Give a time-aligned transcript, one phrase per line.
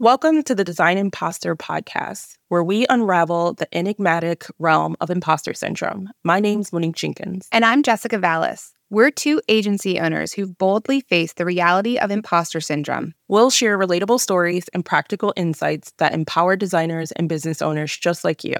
[0.00, 6.08] Welcome to the Design Imposter podcast, where we unravel the enigmatic realm of imposter syndrome.
[6.24, 7.46] My name's Monique Jenkins.
[7.52, 8.70] And I'm Jessica Valis.
[8.88, 13.12] We're two agency owners who've boldly faced the reality of imposter syndrome.
[13.28, 18.42] We'll share relatable stories and practical insights that empower designers and business owners just like
[18.42, 18.54] you.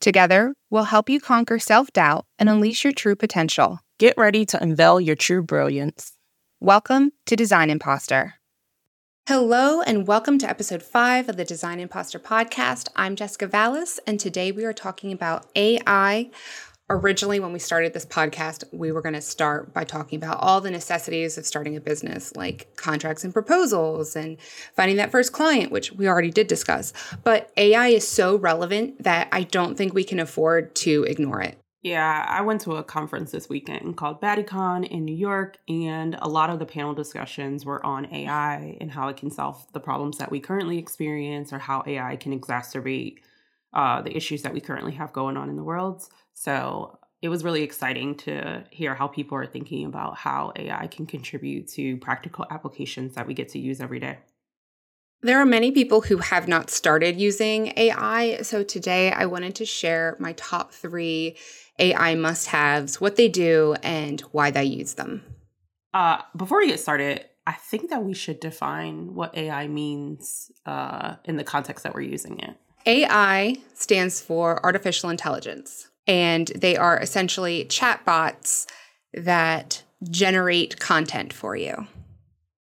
[0.00, 3.78] Together, we'll help you conquer self doubt and unleash your true potential.
[3.98, 6.12] Get ready to unveil your true brilliance.
[6.60, 8.37] Welcome to Design Imposter.
[9.28, 12.88] Hello, and welcome to episode five of the Design Imposter podcast.
[12.96, 16.30] I'm Jessica Valis, and today we are talking about AI.
[16.88, 20.62] Originally, when we started this podcast, we were going to start by talking about all
[20.62, 24.38] the necessities of starting a business, like contracts and proposals and
[24.74, 26.94] finding that first client, which we already did discuss.
[27.22, 31.58] But AI is so relevant that I don't think we can afford to ignore it.
[31.82, 36.28] Yeah, I went to a conference this weekend called BattyCon in New York, and a
[36.28, 40.18] lot of the panel discussions were on AI and how it can solve the problems
[40.18, 43.18] that we currently experience or how AI can exacerbate
[43.74, 46.08] uh, the issues that we currently have going on in the world.
[46.34, 51.06] So it was really exciting to hear how people are thinking about how AI can
[51.06, 54.18] contribute to practical applications that we get to use every day.
[55.20, 58.40] There are many people who have not started using AI.
[58.42, 61.36] So today I wanted to share my top three
[61.80, 65.22] AI must haves, what they do, and why they use them.
[65.92, 71.16] Uh, before we get started, I think that we should define what AI means uh,
[71.24, 72.56] in the context that we're using it.
[72.86, 78.66] AI stands for artificial intelligence, and they are essentially chatbots
[79.14, 81.88] that generate content for you.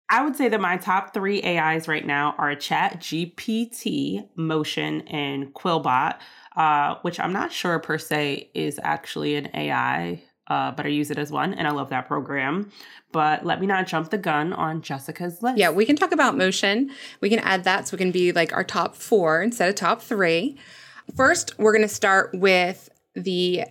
[0.10, 5.54] I would say that my top three AIs right now are Chat GPT, Motion, and
[5.54, 6.18] Quillbot
[6.56, 11.12] uh, which I'm not sure per se is actually an AI, uh, but I use
[11.12, 12.72] it as one, and I love that program.
[13.12, 15.58] But let me not jump the gun on Jessica's list.
[15.58, 16.92] Yeah, we can talk about motion.
[17.22, 20.02] We can add that so we can be like our top four instead of top
[20.02, 20.58] three.
[21.16, 23.66] First, we're going to start with the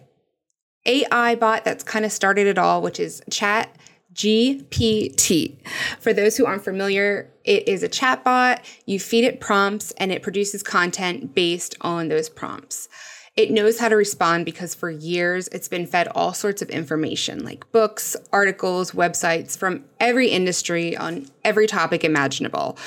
[0.87, 3.75] AI bot that's kind of started it all, which is Chat
[4.15, 5.57] GPT.
[6.01, 8.61] For those who aren't familiar, it is a chatbot.
[8.87, 12.89] You feed it prompts and it produces content based on those prompts.
[13.37, 17.45] It knows how to respond because for years it's been fed all sorts of information
[17.45, 22.79] like books, articles, websites from every industry on every topic imaginable.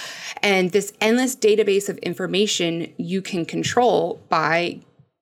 [0.42, 4.80] And this endless database of information you can control by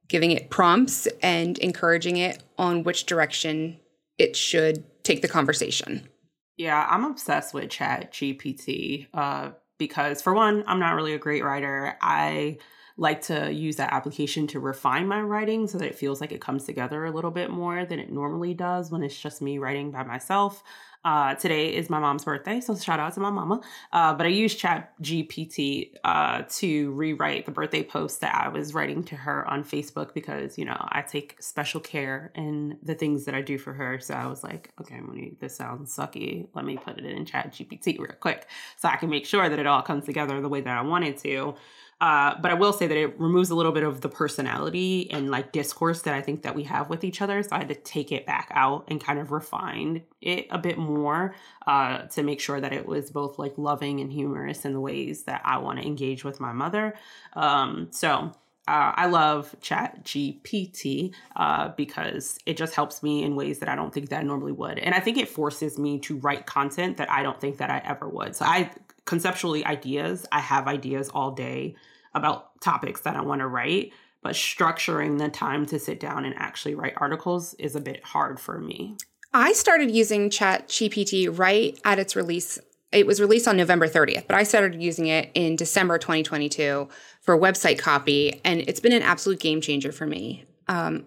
[0.07, 3.79] giving it prompts and encouraging it on which direction
[4.19, 6.09] it should take the conversation.
[6.57, 11.43] Yeah, I'm obsessed with Chat GPT uh, because, for one, I'm not really a great
[11.43, 11.97] writer.
[12.01, 12.57] I
[12.97, 16.39] like to use that application to refine my writing so that it feels like it
[16.39, 19.91] comes together a little bit more than it normally does when it's just me writing
[19.91, 20.63] by myself.
[21.05, 23.61] Uh, today is my mom's birthday, so shout out to my mama.
[23.93, 28.73] Uh, but I used Chat GPT uh, to rewrite the birthday post that I was
[28.73, 33.25] writing to her on Facebook because you know I take special care in the things
[33.25, 33.99] that I do for her.
[33.99, 36.47] So I was like, okay, Monique, this sounds sucky.
[36.55, 39.59] Let me put it in Chat GPT real quick so I can make sure that
[39.59, 41.53] it all comes together the way that I want it to.
[42.01, 45.31] Uh, but I will say that it removes a little bit of the personality and
[45.31, 47.41] like discourse that I think that we have with each other.
[47.41, 50.77] So I had to take it back out and kind of refine it a bit
[50.77, 51.35] more
[51.65, 55.23] uh, to make sure that it was both like loving and humorous in the ways
[55.23, 56.95] that I want to engage with my mother.
[57.33, 58.33] Um, so
[58.67, 63.75] uh, I love Chat GPT uh, because it just helps me in ways that I
[63.75, 66.97] don't think that I normally would, and I think it forces me to write content
[66.97, 68.35] that I don't think that I ever would.
[68.35, 68.71] So I
[69.05, 70.25] conceptually ideas.
[70.31, 71.75] I have ideas all day
[72.13, 76.33] about topics that I want to write, but structuring the time to sit down and
[76.37, 78.97] actually write articles is a bit hard for me.
[79.33, 82.57] I started using Chat GPT right at its release.
[82.91, 86.87] It was released on November 30th, but I started using it in December 2022
[87.21, 90.45] for website copy, and it's been an absolute game changer for me.
[90.69, 91.05] Um,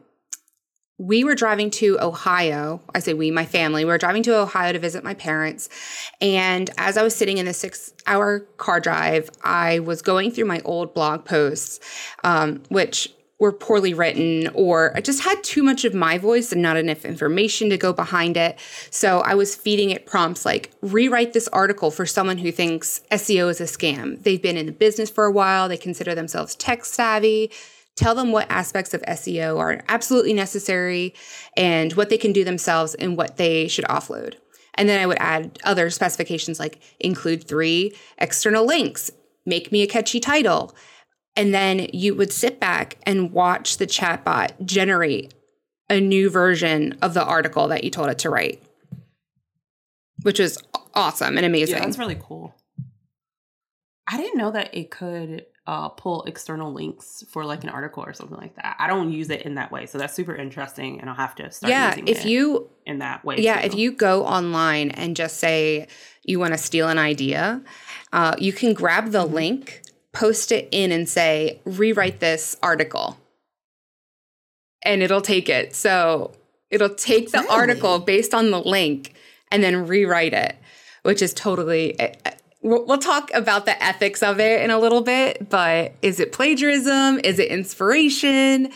[0.99, 2.81] we were driving to Ohio.
[2.95, 5.69] I say we, my family, we were driving to Ohio to visit my parents.
[6.21, 10.47] And as I was sitting in the six hour car drive, I was going through
[10.47, 11.79] my old blog posts,
[12.25, 16.61] um, which were poorly written or I just had too much of my voice and
[16.61, 18.59] not enough information to go behind it.
[18.91, 23.49] So I was feeding it prompts like rewrite this article for someone who thinks SEO
[23.49, 24.21] is a scam.
[24.25, 27.53] They've been in the business for a while, they consider themselves tech savvy
[27.99, 31.15] tell them what aspects of SEO are absolutely necessary
[31.57, 34.35] and what they can do themselves and what they should offload.
[34.75, 39.11] And then I would add other specifications like include three external links,
[39.45, 40.75] make me a catchy title.
[41.35, 45.35] And then you would sit back and watch the chatbot generate
[45.91, 48.63] a new version of the article that you told it to write,
[50.23, 50.57] which is
[50.95, 51.77] awesome and amazing.
[51.77, 52.55] Yeah, that's really cool.
[54.07, 58.15] I didn't know that it could uh, pull external links for like an article or
[58.15, 58.75] something like that.
[58.79, 61.51] I don't use it in that way, so that's super interesting, and I'll have to
[61.51, 61.71] start.
[61.71, 63.37] Yeah, if you in that way.
[63.41, 63.67] Yeah, too.
[63.67, 65.87] if you go online and just say
[66.25, 67.61] you want to steal an idea,
[68.15, 69.35] uh, you can grab the mm-hmm.
[69.35, 69.83] link,
[70.13, 73.19] post it in, and say rewrite this article,
[74.83, 75.77] and it'll take it.
[75.77, 76.33] So
[76.71, 79.13] it'll take the article based on the link
[79.51, 80.57] and then rewrite it,
[81.03, 82.31] which is totally eh, eh,
[82.63, 87.21] we'll talk about the ethics of it in a little bit, but is it plagiarism?
[87.23, 88.71] Is it inspiration?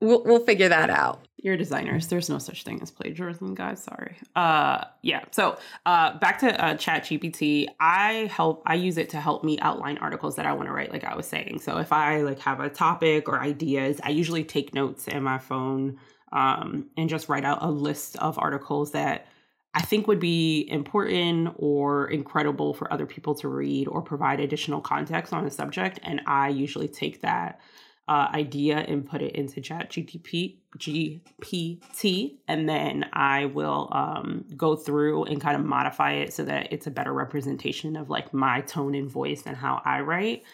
[0.00, 1.26] We'll, we'll figure that out.
[1.44, 2.06] You're designers.
[2.06, 3.82] There's no such thing as plagiarism, guys.
[3.82, 4.16] Sorry.
[4.34, 5.24] Uh, yeah.
[5.30, 7.66] So uh, back to uh, Chat GPT.
[7.78, 8.62] I help.
[8.64, 10.90] I use it to help me outline articles that I want to write.
[10.90, 11.60] Like I was saying.
[11.60, 15.36] So if I like have a topic or ideas, I usually take notes in my
[15.36, 15.98] phone
[16.32, 19.26] um, and just write out a list of articles that
[19.74, 24.80] I think would be important or incredible for other people to read or provide additional
[24.80, 25.98] context on a subject.
[26.04, 27.60] And I usually take that
[28.06, 34.76] uh, idea and put it into chat GTP, GPT, and then I will um, go
[34.76, 38.60] through and kind of modify it so that it's a better representation of like my
[38.60, 40.44] tone and voice and how I write.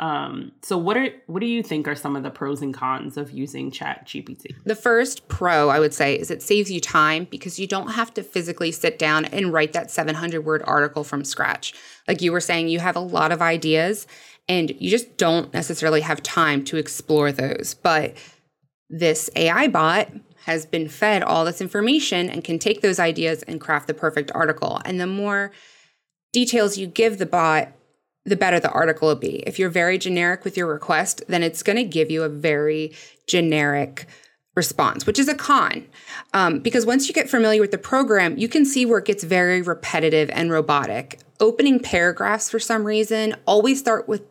[0.00, 3.16] Um, so what are what do you think are some of the pros and cons
[3.16, 4.46] of using Chat GPT?
[4.64, 8.12] The first pro I would say is it saves you time because you don't have
[8.14, 11.74] to physically sit down and write that 700 word article from scratch.
[12.08, 14.08] Like you were saying, you have a lot of ideas
[14.48, 17.74] and you just don't necessarily have time to explore those.
[17.80, 18.16] But
[18.90, 20.08] this AI bot
[20.44, 24.30] has been fed all this information and can take those ideas and craft the perfect
[24.34, 24.80] article.
[24.84, 25.52] And the more
[26.32, 27.72] details you give the bot,
[28.24, 29.42] the better the article will be.
[29.46, 32.92] If you're very generic with your request, then it's going to give you a very
[33.26, 34.06] generic
[34.56, 35.86] response, which is a con.
[36.32, 39.24] Um, because once you get familiar with the program, you can see where it gets
[39.24, 41.20] very repetitive and robotic.
[41.40, 44.22] Opening paragraphs, for some reason, always start with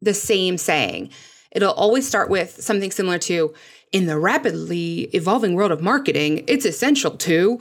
[0.00, 1.10] the same saying.
[1.52, 3.54] It'll always start with something similar to,
[3.92, 7.60] in the rapidly evolving world of marketing, it's essential to.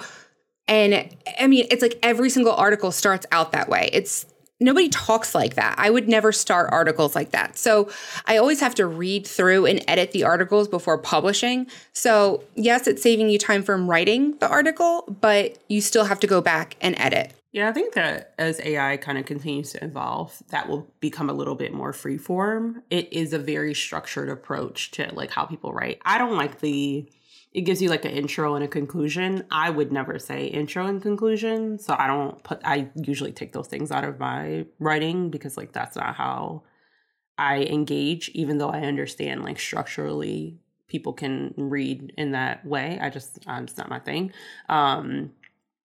[0.68, 1.10] And
[1.40, 3.90] I mean, it's like every single article starts out that way.
[3.94, 4.26] It's
[4.60, 5.76] nobody talks like that.
[5.78, 7.58] I would never start articles like that.
[7.58, 7.90] So
[8.26, 11.68] I always have to read through and edit the articles before publishing.
[11.94, 16.28] So, yes, it's saving you time from writing the article, but you still have to
[16.28, 17.34] go back and edit.
[17.52, 21.34] Yeah, I think that as AI kind of continues to evolve, that will become a
[21.34, 22.82] little bit more freeform.
[22.90, 26.02] It is a very structured approach to like how people write.
[26.04, 27.10] I don't like the
[27.56, 29.46] it gives you like an intro and a conclusion.
[29.50, 31.80] I would never say intro and conclusion.
[31.80, 35.72] So I don't put, I usually take those things out of my writing because like
[35.72, 36.64] that's not how
[37.38, 40.58] I engage, even though I understand like structurally
[40.90, 43.00] people can read in that way.
[43.02, 44.34] I just, um, it's not my thing.
[44.68, 45.32] Um,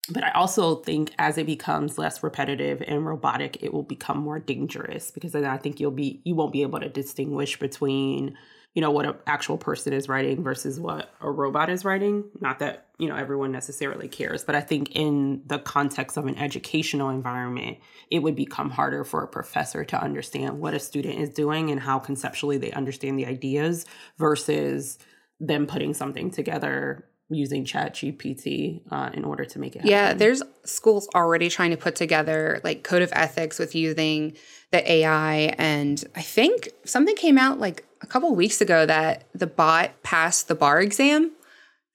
[0.08, 4.38] but I also think as it becomes less repetitive and robotic, it will become more
[4.38, 8.38] dangerous because then I think you'll be, you won't be able to distinguish between
[8.74, 12.60] you know what an actual person is writing versus what a robot is writing not
[12.60, 17.08] that you know everyone necessarily cares but i think in the context of an educational
[17.08, 17.78] environment
[18.10, 21.80] it would become harder for a professor to understand what a student is doing and
[21.80, 23.86] how conceptually they understand the ideas
[24.18, 24.98] versus
[25.40, 29.90] them putting something together using chat gpt uh, in order to make it happen.
[29.90, 34.36] yeah there's schools already trying to put together like code of ethics with using
[34.70, 39.46] the ai and i think something came out like a couple weeks ago that the
[39.46, 41.32] bot passed the bar exam.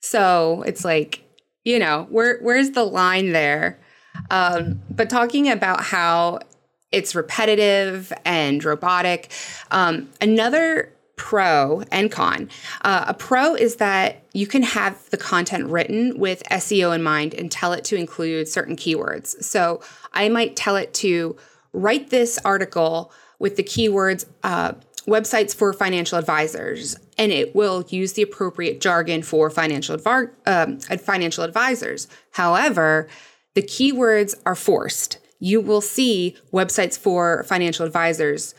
[0.00, 1.22] So it's like,
[1.64, 3.80] you know, where where's the line there?
[4.30, 6.40] Um, but talking about how
[6.92, 9.30] it's repetitive and robotic,
[9.70, 12.48] um, another pro and con.
[12.82, 17.34] Uh, a pro is that you can have the content written with SEO in mind
[17.34, 19.42] and tell it to include certain keywords.
[19.42, 19.80] So
[20.12, 21.36] I might tell it to
[21.76, 24.72] write this article with the keywords uh,
[25.06, 30.80] websites for financial advisors, and it will use the appropriate jargon for financial, advar- um,
[30.98, 32.08] financial advisors.
[32.32, 33.08] However,
[33.54, 35.18] the keywords are forced.
[35.38, 38.54] You will see websites for financial advisors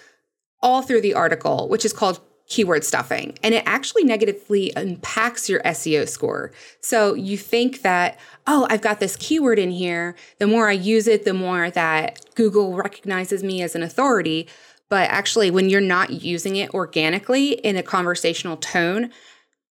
[0.61, 3.37] all through the article, which is called keyword stuffing.
[3.43, 6.51] And it actually negatively impacts your SEO score.
[6.79, 10.15] So you think that, oh, I've got this keyword in here.
[10.39, 14.47] The more I use it, the more that Google recognizes me as an authority.
[14.89, 19.11] But actually, when you're not using it organically in a conversational tone,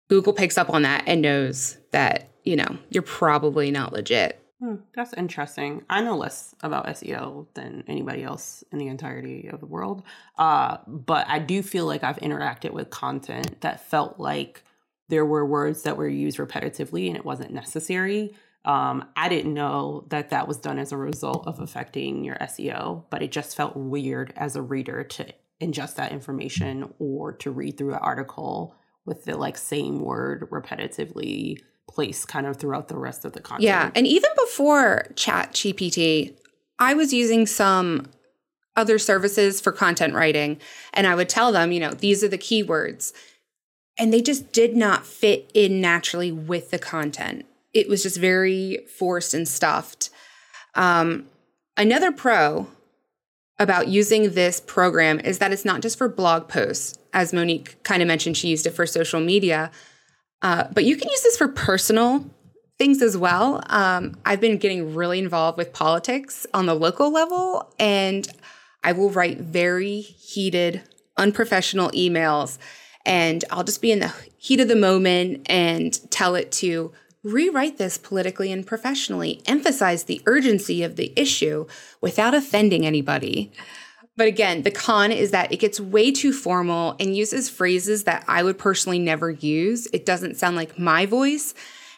[0.10, 4.43] Google picks up on that and knows that, you know, you're probably not legit.
[4.64, 5.84] Hmm, that's interesting.
[5.90, 10.04] I know less about SEO than anybody else in the entirety of the world.
[10.38, 14.64] Uh, but I do feel like I've interacted with content that felt like
[15.10, 18.34] there were words that were used repetitively and it wasn't necessary.
[18.64, 23.04] Um, I didn't know that that was done as a result of affecting your SEO,
[23.10, 25.26] but it just felt weird as a reader to
[25.60, 31.60] ingest that information or to read through an article with the like same word repetitively
[31.90, 33.64] placed kind of throughout the rest of the content.
[33.64, 33.92] Yeah.
[33.96, 36.34] And even before Chat GPT,
[36.80, 38.08] I was using some
[38.76, 40.60] other services for content writing
[40.94, 43.14] and I would tell them, you know, these are the keywords.
[44.00, 47.46] And they just did not fit in naturally with the content.
[47.74, 50.10] It was just very forced and stuffed.
[50.74, 51.28] Um,
[51.78, 52.68] another pro
[53.60, 58.02] about using this program is that it's not just for blog posts, as Monique kind
[58.02, 59.70] of mentioned, she used it for social media,
[60.44, 62.26] uh, but you can use this for personal
[62.78, 63.64] things as well.
[63.68, 68.28] Um, I've been getting really involved with politics on the local level, and
[68.84, 70.84] I will write very heated,
[71.18, 72.58] unprofessional emails,
[73.06, 76.92] and I'll just be in the heat of the moment and tell it to
[77.24, 81.66] rewrite this politically and professionally, emphasize the urgency of the issue
[82.02, 83.50] without offending anybody.
[84.16, 88.24] But again, the con is that it gets way too formal and uses phrases that
[88.28, 89.88] I would personally never use.
[89.88, 91.54] It doesn't sound like my voice,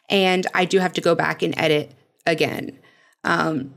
[0.10, 1.94] and I do have to go back and edit
[2.26, 2.80] again.
[3.24, 3.74] Um,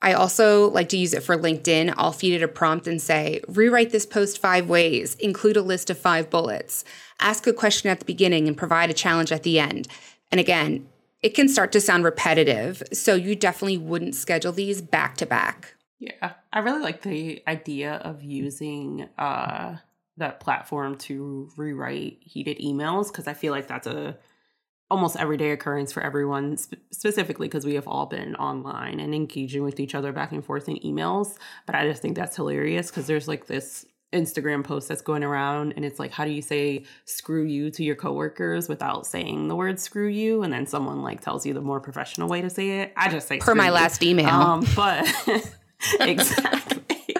[0.00, 1.94] I also like to use it for LinkedIn.
[1.96, 5.90] I'll feed it a prompt and say, rewrite this post five ways, include a list
[5.90, 6.84] of five bullets,
[7.20, 9.88] ask a question at the beginning, and provide a challenge at the end.
[10.30, 10.88] And again,
[11.20, 12.82] it can start to sound repetitive.
[12.92, 15.74] So you definitely wouldn't schedule these back to back.
[15.98, 16.32] Yeah.
[16.52, 19.76] I really like the idea of using uh
[20.16, 24.16] that platform to rewrite heated emails because I feel like that's a
[24.90, 29.62] almost everyday occurrence for everyone sp- specifically because we have all been online and engaging
[29.62, 31.36] with each other back and forth in emails
[31.66, 35.74] but i just think that's hilarious because there's like this Instagram post that's going around
[35.76, 39.54] and it's like how do you say screw you to your coworkers without saying the
[39.54, 42.80] word screw you and then someone like tells you the more professional way to say
[42.80, 43.72] it I just say per my you.
[43.72, 45.06] last email um, but
[46.00, 46.84] exactly.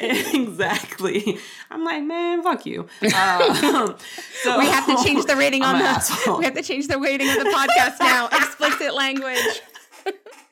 [0.00, 1.38] Exactly.
[1.70, 2.88] I'm like man fuck you.
[3.02, 3.96] Um,
[4.42, 7.28] so we have to change the rating on the we have to change the rating
[7.28, 8.28] of the podcast now.
[8.28, 9.60] Explicit language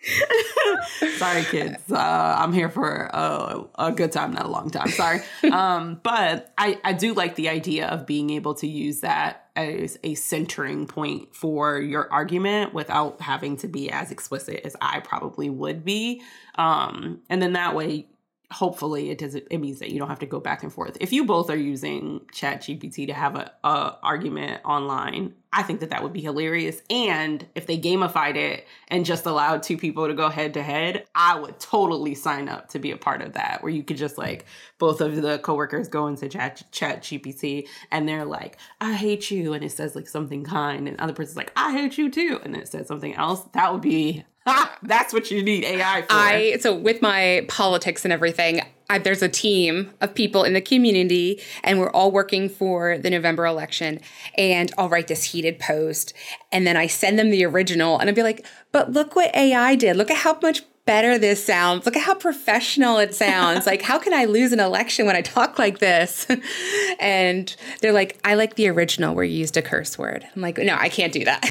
[1.17, 1.91] Sorry, kids.
[1.91, 4.89] Uh, I'm here for a, a, good time, not a long time.
[4.89, 5.21] Sorry.
[5.57, 9.99] Um, but I, I do like the idea of being able to use that as
[10.03, 15.49] a centering point for your argument without having to be as explicit as I probably
[15.49, 16.21] would be.
[16.57, 18.07] Um, and then that way,
[18.53, 20.97] hopefully it doesn't it means that you don't have to go back and forth.
[21.01, 25.81] If you both are using chat gpt to have a, a, argument online i think
[25.81, 26.83] that that would be hilarious.
[26.91, 31.07] And if they gamified it and just allowed two people to go head to head
[31.15, 34.19] i would totally sign up to be a part of that where you could just
[34.19, 34.47] like
[34.79, 39.53] both of the coworkers go into chat chat gpt and they're like i hate you
[39.53, 42.57] and it says like something kind and other person's like i hate you too and
[42.57, 43.43] it says something else.
[43.53, 44.25] That would be
[44.83, 46.09] that's what you need AI for.
[46.11, 50.61] I so with my politics and everything, I, there's a team of people in the
[50.61, 54.01] community, and we're all working for the November election.
[54.39, 56.13] And I'll write this heated post,
[56.53, 59.75] and then I send them the original, and I'll be like, "But look what AI
[59.75, 59.97] did!
[59.97, 61.85] Look at how much better this sounds.
[61.85, 63.67] Look at how professional it sounds.
[63.67, 66.27] like, how can I lose an election when I talk like this?
[67.01, 70.25] and they're like, I like the original where you used a curse word.
[70.35, 71.43] I'm like, no, I can't do that.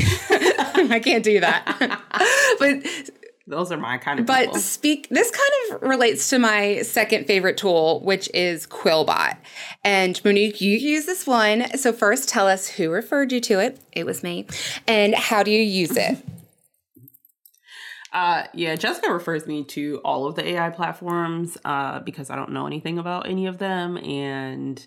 [0.91, 1.65] I can't do that.
[2.59, 3.11] but
[3.47, 4.57] those are my kind of but people.
[4.57, 9.37] speak this kind of relates to my second favorite tool which is quillbot
[9.83, 13.79] and monique you use this one so first tell us who referred you to it
[13.91, 14.47] it was me
[14.87, 16.17] and how do you use it
[18.15, 22.51] Uh, yeah, Jessica refers me to all of the AI platforms uh, because I don't
[22.51, 23.97] know anything about any of them.
[23.97, 24.83] And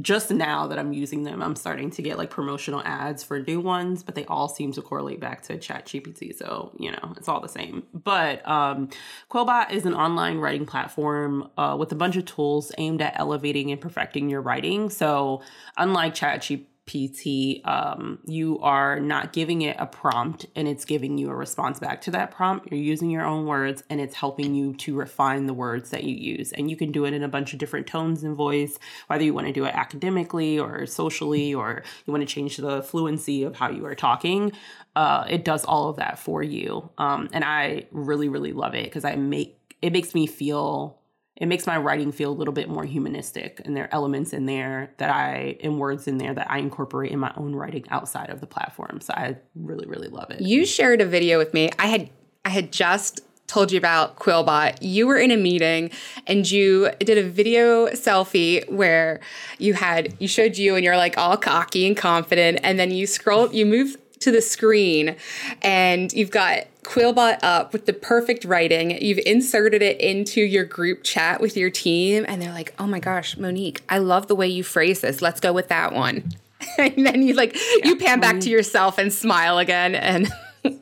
[0.00, 3.60] just now that I'm using them, I'm starting to get like promotional ads for new
[3.60, 6.36] ones, but they all seem to correlate back to ChatGPT.
[6.36, 7.84] So, you know, it's all the same.
[7.92, 8.88] But um,
[9.30, 13.70] Quillbot is an online writing platform uh, with a bunch of tools aimed at elevating
[13.70, 14.90] and perfecting your writing.
[14.90, 15.42] So,
[15.76, 21.30] unlike ChatGPT, PT, um, you are not giving it a prompt and it's giving you
[21.30, 22.70] a response back to that prompt.
[22.70, 26.14] You're using your own words and it's helping you to refine the words that you
[26.14, 26.52] use.
[26.52, 29.32] And you can do it in a bunch of different tones and voice, whether you
[29.32, 33.56] want to do it academically or socially, or you want to change the fluency of
[33.56, 34.52] how you are talking.
[34.94, 36.90] Uh, it does all of that for you.
[36.98, 40.98] Um, and I really, really love it because I make it makes me feel
[41.36, 44.46] it makes my writing feel a little bit more humanistic and there are elements in
[44.46, 48.30] there that i and words in there that i incorporate in my own writing outside
[48.30, 49.00] of the platform.
[49.00, 50.40] So i really really love it.
[50.40, 51.70] You shared a video with me.
[51.78, 52.10] I had
[52.44, 54.78] i had just told you about quillbot.
[54.80, 55.90] You were in a meeting
[56.26, 59.20] and you did a video selfie where
[59.58, 63.06] you had you showed you and you're like all cocky and confident and then you
[63.06, 65.16] scroll you move to the screen
[65.62, 69.02] and you've got Quillbot up with the perfect writing.
[69.02, 73.00] You've inserted it into your group chat with your team, and they're like, "Oh my
[73.00, 75.22] gosh, Monique, I love the way you phrase this.
[75.22, 76.30] Let's go with that one."
[76.78, 80.30] and then you like yeah, you pan back to yourself and smile again, and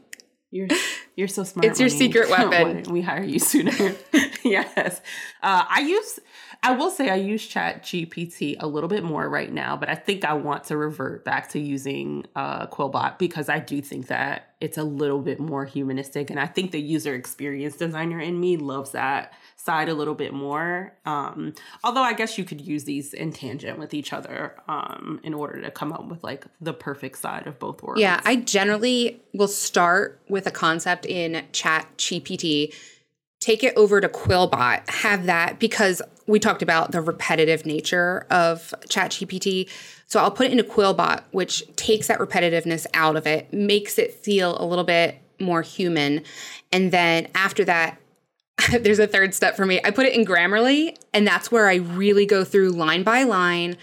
[0.50, 0.68] you're
[1.14, 1.66] you're so smart.
[1.66, 2.12] It's your Monique.
[2.12, 2.92] secret weapon.
[2.92, 3.94] we hire you sooner.
[4.44, 5.00] yes,
[5.42, 6.18] uh, I use
[6.64, 9.96] I will say I use Chat GPT a little bit more right now, but I
[9.96, 14.54] think I want to revert back to using uh, Quillbot because I do think that
[14.60, 18.56] it's a little bit more humanistic, and I think the user experience designer in me
[18.56, 20.94] loves that side a little bit more.
[21.04, 25.34] Um, although I guess you could use these in tangent with each other um, in
[25.34, 28.00] order to come up with like the perfect side of both worlds.
[28.00, 32.72] Yeah, I generally will start with a concept in Chat GPT
[33.42, 38.72] take it over to Quillbot, have that because we talked about the repetitive nature of
[38.86, 39.68] ChatGPT.
[40.06, 44.14] So I'll put it into Quillbot, which takes that repetitiveness out of it, makes it
[44.14, 46.22] feel a little bit more human.
[46.70, 47.98] And then after that,
[48.80, 49.80] there's a third step for me.
[49.82, 53.76] I put it in Grammarly, and that's where I really go through line by line.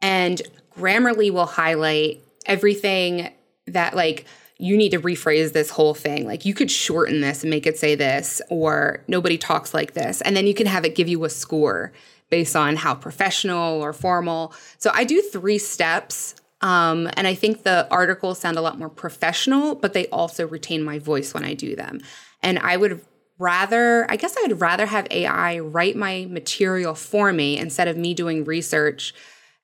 [0.00, 0.40] And
[0.76, 3.32] Grammarly will highlight everything
[3.66, 4.26] that, like,
[4.60, 6.26] you need to rephrase this whole thing.
[6.26, 10.20] Like you could shorten this and make it say this, or nobody talks like this.
[10.20, 11.92] And then you can have it give you a score
[12.28, 14.54] based on how professional or formal.
[14.78, 16.34] So I do three steps.
[16.60, 20.82] Um, and I think the articles sound a lot more professional, but they also retain
[20.82, 22.00] my voice when I do them.
[22.42, 23.00] And I would
[23.38, 27.96] rather, I guess I would rather have AI write my material for me instead of
[27.96, 29.14] me doing research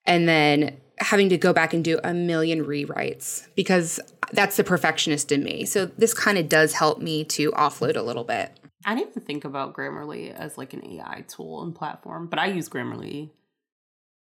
[0.06, 4.00] and then having to go back and do a million rewrites because
[4.32, 5.64] that's the perfectionist in me.
[5.64, 8.58] So this kind of does help me to offload a little bit.
[8.84, 12.46] I didn't even think about Grammarly as like an AI tool and platform, but I
[12.46, 13.30] use Grammarly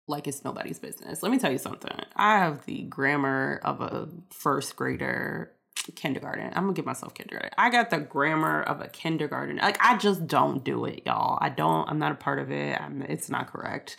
[0.08, 1.22] like it's nobody's business.
[1.22, 1.92] Let me tell you something.
[2.16, 5.52] I have the grammar of a first grader
[5.96, 6.48] kindergarten.
[6.56, 7.52] I'm gonna give myself kindergarten.
[7.58, 9.58] I got the grammar of a kindergarten.
[9.58, 11.38] Like I just don't do it, y'all.
[11.42, 11.90] I don't.
[11.90, 12.80] I'm not a part of it.
[12.80, 13.98] I'm, it's not correct.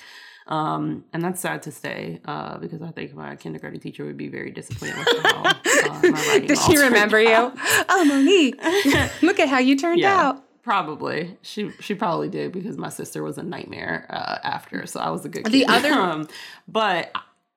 [0.49, 4.29] Um, and that's sad to say uh, because I think my kindergarten teacher would be
[4.29, 7.53] very disappointed with how uh, she remember you?
[7.91, 8.57] Oh, Monique,
[9.23, 10.45] look at how you turned yeah, out.
[10.63, 15.11] Probably she she probably did because my sister was a nightmare uh, after, so I
[15.11, 15.45] was a good.
[15.45, 15.53] Kid.
[15.53, 16.29] The other, um,
[16.67, 17.13] but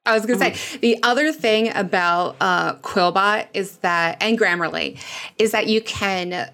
[0.05, 4.99] I was gonna say the other thing about uh, Quillbot is that and Grammarly
[5.37, 6.51] is that you can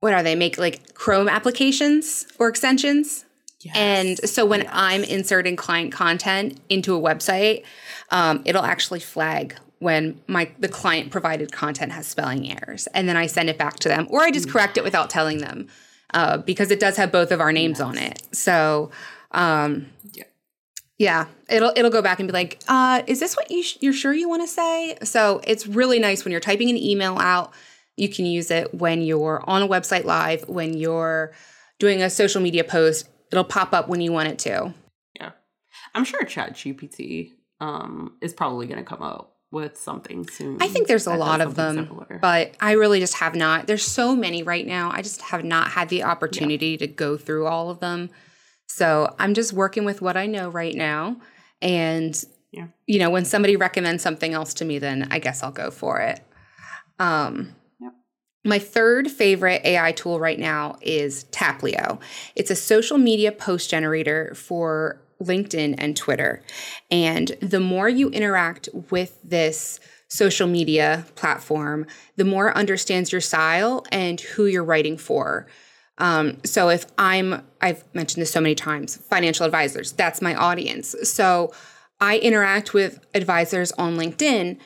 [0.00, 3.26] what are they make like Chrome applications or extensions
[3.62, 3.76] Yes.
[3.76, 4.70] And so when yes.
[4.72, 7.64] I'm inserting client content into a website,
[8.10, 13.16] um, it'll actually flag when my the client provided content has spelling errors, and then
[13.16, 14.52] I send it back to them, or I just yes.
[14.52, 15.68] correct it without telling them,
[16.12, 18.22] uh, because it does have both of our names on it.
[18.32, 18.90] So.
[19.32, 20.24] Um, yeah.
[20.98, 23.94] Yeah, it'll it'll go back and be like, uh, "Is this what you sh- you're
[23.94, 27.54] sure you want to say?" So it's really nice when you're typing an email out.
[27.96, 31.32] You can use it when you're on a website live, when you're
[31.78, 34.74] doing a social media post, it'll pop up when you want it to.
[35.14, 35.30] Yeah.
[35.94, 40.58] I'm sure Chat GPT um, is probably going to come up with something soon.
[40.60, 42.18] I think there's a lot of them, similar.
[42.22, 43.66] but I really just have not.
[43.66, 44.90] There's so many right now.
[44.92, 46.78] I just have not had the opportunity yeah.
[46.78, 48.10] to go through all of them.
[48.68, 51.16] So I'm just working with what I know right now.
[51.60, 52.68] And, yeah.
[52.86, 55.98] you know, when somebody recommends something else to me, then I guess I'll go for
[56.00, 56.20] it.
[57.00, 57.56] Um,
[58.44, 62.00] my third favorite AI tool right now is Taplio.
[62.34, 66.42] It's a social media post generator for LinkedIn and Twitter.
[66.90, 73.20] And the more you interact with this social media platform, the more it understands your
[73.20, 75.46] style and who you're writing for.
[75.98, 80.96] Um, so if I'm, I've mentioned this so many times, financial advisors, that's my audience.
[81.02, 81.52] So
[82.00, 84.58] I interact with advisors on LinkedIn.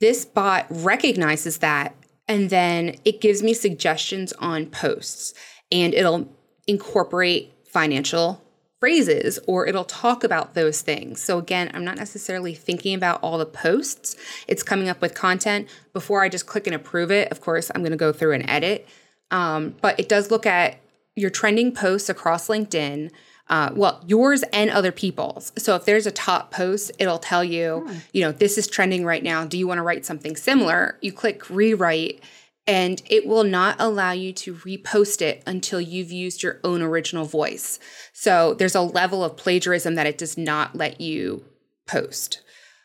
[0.00, 1.94] This bot recognizes that
[2.28, 5.34] and then it gives me suggestions on posts
[5.70, 6.28] and it'll
[6.66, 8.40] incorporate financial
[8.80, 11.20] phrases or it'll talk about those things.
[11.20, 14.16] So again, I'm not necessarily thinking about all the posts.
[14.46, 15.68] It's coming up with content.
[15.92, 18.48] Before I just click and approve it, of course, I'm going to go through and
[18.48, 18.86] edit.
[19.30, 20.76] Um, but it does look at
[21.16, 23.10] your trending posts across LinkedIn
[23.48, 25.52] uh, well, yours and other people's.
[25.58, 27.96] So if there's a top post, it'll tell you, hmm.
[28.12, 29.44] you know, this is trending right now.
[29.44, 30.98] Do you want to write something similar?
[31.02, 32.22] You click rewrite,
[32.66, 37.26] and it will not allow you to repost it until you've used your own original
[37.26, 37.78] voice.
[38.14, 41.44] So there's a level of plagiarism that it does not let you
[41.86, 42.40] post,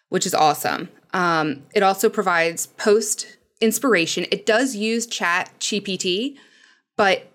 [0.09, 0.89] which is awesome.
[1.13, 4.25] Um, it also provides post inspiration.
[4.31, 6.35] It does use Chat GPT,
[6.97, 7.28] but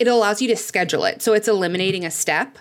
[0.00, 1.20] it allows you to schedule it.
[1.20, 2.58] So it's eliminating a step.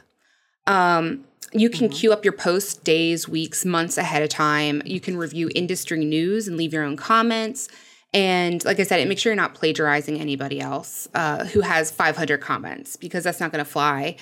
[0.67, 1.23] Um,
[1.53, 1.95] you can mm-hmm.
[1.95, 4.83] queue up your posts days, weeks, months ahead of time.
[4.85, 7.69] You can review industry news and leave your own comments.
[8.13, 11.91] And like I said, it makes sure you're not plagiarizing anybody else uh, who has
[11.91, 14.17] 500 comments because that's not going to fly.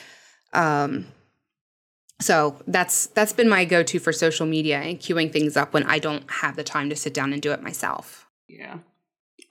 [0.54, 1.08] Um,
[2.20, 6.00] so that's that's been my go-to for social media and queuing things up when I
[6.00, 8.28] don't have the time to sit down and do it myself.
[8.48, 8.78] Yeah.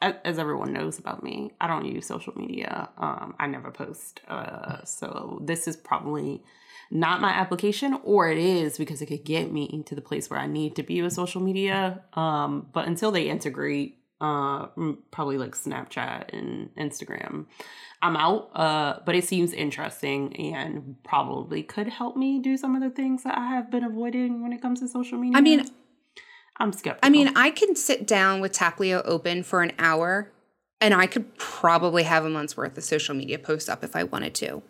[0.03, 2.91] As everyone knows about me, I don't use social media.
[2.99, 4.21] Um, I never post.
[4.29, 6.43] Uh, so this is probably
[6.91, 10.39] not my application, or it is because it could get me to the place where
[10.39, 12.03] I need to be with social media.
[12.13, 14.69] Um, but until they integrate uh
[15.11, 17.47] probably like Snapchat and Instagram.
[18.03, 22.83] I'm out, uh, but it seems interesting and probably could help me do some of
[22.83, 25.39] the things that I have been avoiding when it comes to social media.
[25.39, 25.67] I mean,
[26.59, 27.07] I'm skeptical.
[27.07, 30.33] I mean, I can sit down with Taplio open for an hour
[30.81, 34.05] and I could probably have a month's worth of social media posts up if I
[34.05, 34.63] wanted to.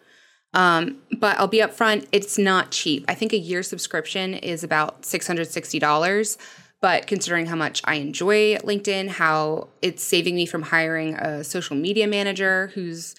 [0.55, 3.05] Um, but I'll be upfront, it's not cheap.
[3.09, 6.37] I think a year subscription is about $660.
[6.81, 11.75] But considering how much I enjoy LinkedIn, how it's saving me from hiring a social
[11.75, 13.15] media manager who's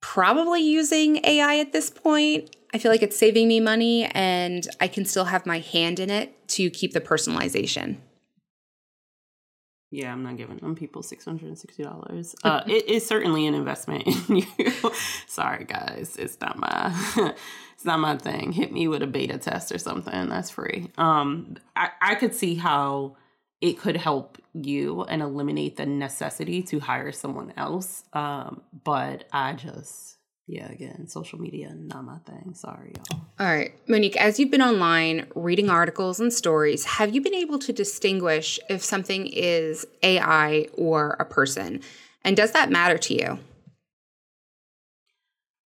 [0.00, 4.88] probably using AI at this point, I feel like it's saving me money and I
[4.88, 7.96] can still have my hand in it to keep the personalization.
[9.90, 12.34] Yeah, I'm not giving them people six hundred and sixty dollars.
[12.44, 14.92] Uh, it is certainly an investment in you.
[15.26, 16.92] Sorry, guys, it's not my
[17.74, 18.52] it's not my thing.
[18.52, 20.28] Hit me with a beta test or something.
[20.28, 20.90] That's free.
[20.98, 23.16] Um, I, I could see how
[23.62, 28.04] it could help you and eliminate the necessity to hire someone else.
[28.12, 30.15] Um, but I just,
[30.46, 32.54] yeah, again, social media, not my thing.
[32.54, 33.20] Sorry, y'all.
[33.40, 33.72] All right.
[33.88, 38.60] Monique, as you've been online reading articles and stories, have you been able to distinguish
[38.68, 41.80] if something is AI or a person?
[42.22, 43.38] And does that matter to you?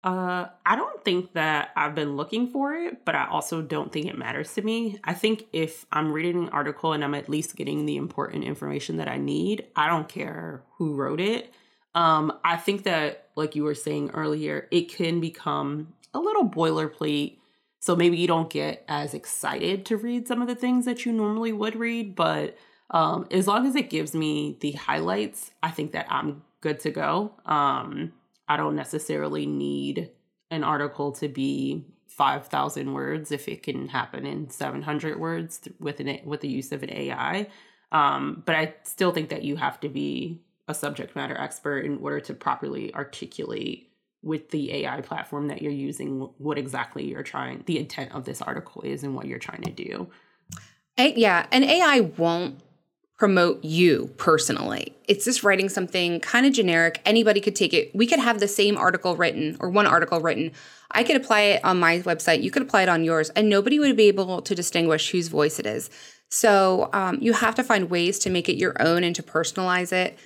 [0.05, 4.07] Uh, I don't think that I've been looking for it, but I also don't think
[4.07, 5.01] it matters to me.
[5.03, 8.99] I think if I'm reading an article and I'm at least getting the important information
[8.99, 11.53] that I need, I don't care who wrote it.
[11.97, 17.39] Um, I think that, like you were saying earlier, it can become a little boilerplate.
[17.81, 21.13] So maybe you don't get as excited to read some of the things that you
[21.13, 22.57] normally would read, but
[22.91, 26.91] um, as long as it gives me the highlights, I think that I'm good to
[26.91, 27.33] go.
[27.47, 28.13] Um,
[28.49, 30.11] I don't necessarily need
[30.51, 36.21] an article to be 5,000 words if it can happen in 700 words with an
[36.25, 37.49] with the use of an AI.
[37.93, 41.99] Um, but I still think that you have to be a subject matter expert in
[41.99, 43.91] order to properly articulate
[44.23, 48.43] with the AI platform that you're using what exactly you're trying, the intent of this
[48.43, 50.09] article is, and what you're trying to do.
[50.99, 52.61] yeah, and AI won't
[53.17, 54.95] promote you personally.
[55.09, 57.01] It's just writing something kind of generic.
[57.07, 57.95] Anybody could take it.
[57.95, 60.53] We could have the same article written or one article written.
[60.91, 62.43] I could apply it on my website.
[62.43, 65.59] You could apply it on yours, and nobody would be able to distinguish whose voice
[65.59, 65.89] it is.
[66.29, 69.93] So um, you have to find ways to make it your own and to personalize
[69.93, 70.19] it.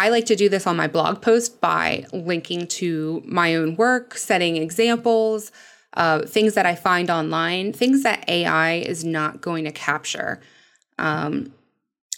[0.00, 4.16] I like to do this on my blog post by linking to my own work,
[4.16, 5.52] setting examples,
[5.92, 10.40] uh, things that I find online, things that AI is not going to capture.
[10.98, 11.52] Um,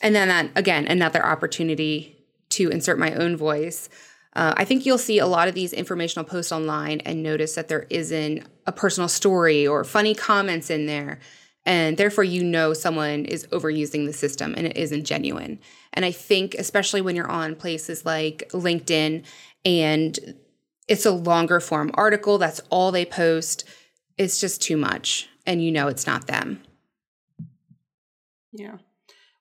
[0.00, 3.88] and then that, again, another opportunity to insert my own voice.
[4.36, 7.66] Uh, I think you'll see a lot of these informational posts online and notice that
[7.66, 11.18] there isn't a personal story or funny comments in there.
[11.64, 15.60] And therefore, you know someone is overusing the system and it isn't genuine.
[15.92, 19.24] And I think, especially when you're on places like LinkedIn
[19.64, 20.34] and
[20.88, 23.64] it's a longer form article, that's all they post,
[24.18, 25.28] it's just too much.
[25.46, 26.62] And you know it's not them.
[28.52, 28.78] Yeah.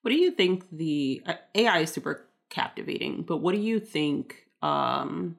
[0.01, 4.47] What do you think the uh, AI is super captivating, but what do you think
[4.61, 5.37] um,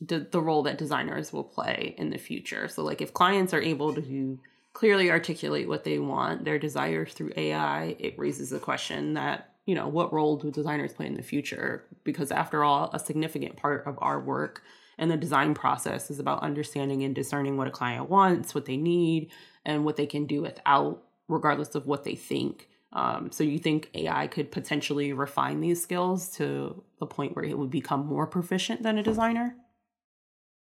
[0.00, 2.68] the, the role that designers will play in the future?
[2.68, 4.38] So, like, if clients are able to
[4.78, 9.74] clearly articulate what they want, their desires through AI, it raises the question that, you
[9.74, 11.82] know, what role do designers play in the future?
[12.04, 14.62] Because after all, a significant part of our work
[14.96, 18.76] and the design process is about understanding and discerning what a client wants, what they
[18.76, 19.32] need,
[19.64, 22.68] and what they can do without, regardless of what they think.
[22.92, 27.58] Um, so you think AI could potentially refine these skills to the point where it
[27.58, 29.56] would become more proficient than a designer?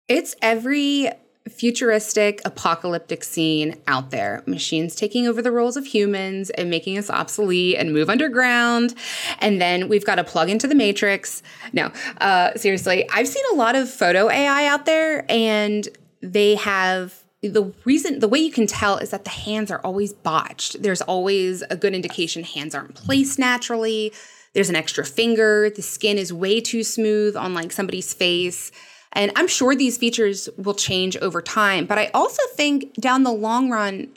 [0.07, 1.11] It's every
[1.48, 4.42] futuristic apocalyptic scene out there.
[4.46, 8.94] Machines taking over the roles of humans and making us obsolete and move underground.
[9.40, 11.42] And then we've got to plug into the matrix.
[11.72, 15.88] No, uh, seriously, I've seen a lot of photo AI out there and
[16.20, 20.12] they have the reason the way you can tell is that the hands are always
[20.12, 24.12] botched there's always a good indication hands aren't placed naturally
[24.55, 28.70] there's an extra finger the skin is way too smooth on like somebody's face
[29.12, 33.33] And I'm sure these features will change over time, but I also think down the
[33.33, 34.09] long run,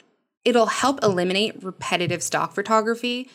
[0.44, 3.28] it'll help eliminate repetitive stock photography.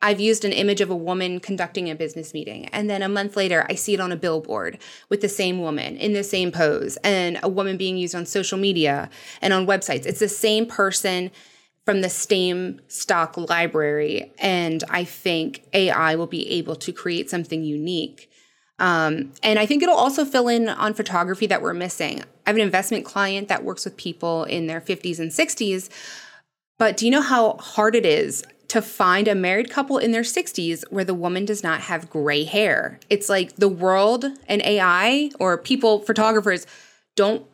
[0.00, 3.36] I've used an image of a woman conducting a business meeting, and then a month
[3.36, 4.78] later, I see it on a billboard
[5.08, 8.58] with the same woman in the same pose, and a woman being used on social
[8.58, 9.10] media
[9.42, 10.06] and on websites.
[10.06, 11.32] It's the same person
[11.88, 14.30] from the same stock library.
[14.38, 18.27] And I think AI will be able to create something unique.
[18.78, 22.22] Um, and I think it'll also fill in on photography that we're missing.
[22.46, 25.88] I have an investment client that works with people in their 50s and 60s.
[26.78, 30.22] But do you know how hard it is to find a married couple in their
[30.22, 33.00] 60s where the woman does not have gray hair?
[33.10, 36.66] It's like the world and AI or people, photographers,
[37.16, 37.44] don't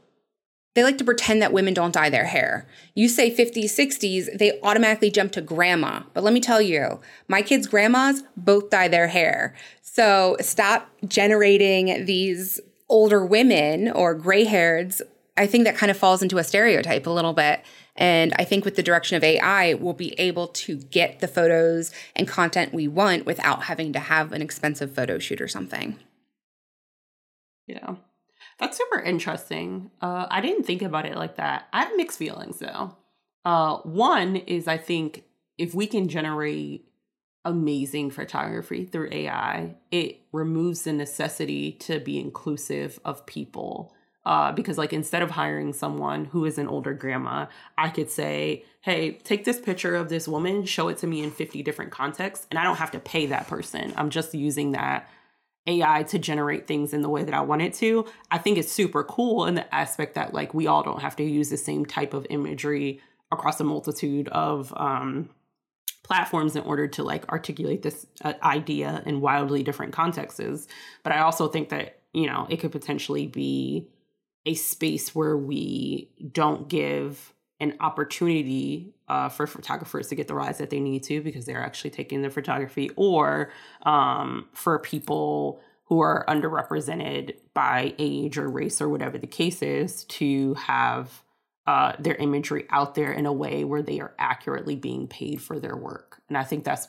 [0.75, 2.67] they like to pretend that women don't dye their hair.
[2.95, 6.03] You say 50s, 60s, they automatically jump to grandma.
[6.13, 9.55] But let me tell you, my kids' grandmas both dye their hair.
[9.95, 15.01] So stop generating these older women or gray hairs.
[15.37, 17.65] I think that kind of falls into a stereotype a little bit.
[17.95, 21.93] And I think with the direction of AI, we'll be able to get the photos
[22.17, 25.97] and content we want without having to have an expensive photo shoot or something.
[27.69, 27.95] Yeah.
[28.59, 29.93] That's super interesting.
[30.03, 31.69] Uh, I didn't think about it like that.
[31.73, 32.97] I have mixed feelings though.
[33.45, 35.23] Uh, one is I think
[35.57, 36.89] if we can generate
[37.45, 43.93] amazing photography through AI, it removes the necessity to be inclusive of people.
[44.27, 48.65] Uh, because like instead of hiring someone who is an older grandma, I could say,
[48.81, 52.47] "Hey, take this picture of this woman, show it to me in 50 different contexts,
[52.51, 53.93] and I don't have to pay that person.
[53.97, 55.11] I'm just using that
[55.67, 58.71] AI to generate things in the way that I want it to, I think it's
[58.71, 61.87] super cool in the aspect that like we all don't have to use the same
[61.87, 63.01] type of imagery
[63.33, 65.31] across a multitude of um,
[66.05, 70.69] platforms in order to like articulate this uh, idea in wildly different contexts.
[71.03, 73.89] But I also think that, you know, it could potentially be
[74.47, 80.59] a space where we don't give an opportunity uh, for photographers to get the rise
[80.59, 83.51] that they need to because they're actually taking the photography, or
[83.83, 90.05] um, for people who are underrepresented by age or race or whatever the case is
[90.05, 91.24] to have
[91.67, 95.59] uh, their imagery out there in a way where they are accurately being paid for
[95.59, 96.21] their work.
[96.29, 96.89] And I think that's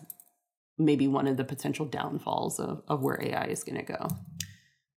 [0.78, 4.08] maybe one of the potential downfalls of, of where AI is going to go.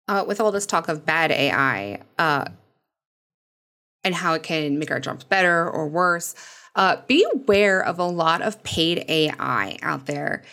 [0.08, 2.46] Uh, with all this talk of bad AI, uh,
[4.08, 6.34] and how it can make our jobs better or worse.
[6.76, 10.44] Uh, be aware of a lot of paid AI out there.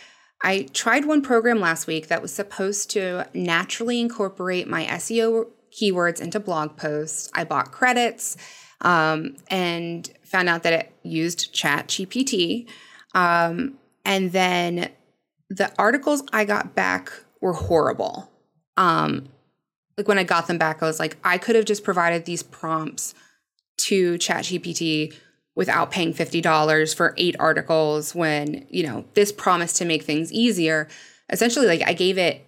[0.42, 6.20] I tried one program last week that was supposed to naturally incorporate my SEO keywords
[6.20, 7.30] into blog posts.
[7.32, 8.36] I bought credits
[8.84, 12.68] um, and found out that it used Chat GPT.
[13.14, 14.90] Um, and then
[15.48, 18.30] the articles I got back were horrible.
[18.76, 19.28] Um,
[19.96, 22.42] like when I got them back, I was like, I could have just provided these
[22.42, 23.14] prompts
[23.78, 25.14] to ChatGPT
[25.54, 30.88] without paying $50 for eight articles when, you know, this promised to make things easier.
[31.30, 32.44] Essentially, like I gave it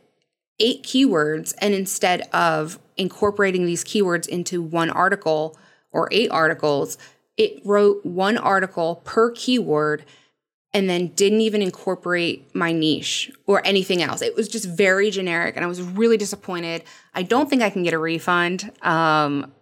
[0.58, 5.56] eight keywords, and instead of incorporating these keywords into one article
[5.96, 6.98] or eight articles,
[7.36, 10.04] it wrote one article per keyword
[10.72, 14.22] and then didn't even incorporate my niche or anything else.
[14.22, 16.84] It was just very generic and I was really disappointed.
[17.14, 18.70] I don't think I can get a refund.
[18.82, 19.52] Um,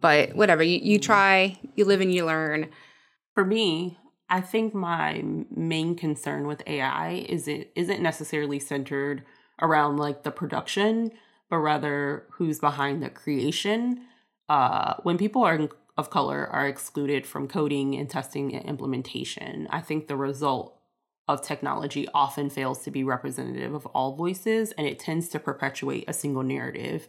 [0.00, 2.68] but whatever you, you try you live and you learn
[3.34, 5.22] for me i think my
[5.54, 9.22] main concern with ai is it isn't necessarily centered
[9.60, 11.10] around like the production
[11.50, 14.00] but rather who's behind the creation
[14.48, 19.80] uh, when people are of color are excluded from coding and testing and implementation i
[19.80, 20.78] think the result
[21.28, 26.04] of technology often fails to be representative of all voices and it tends to perpetuate
[26.08, 27.06] a single narrative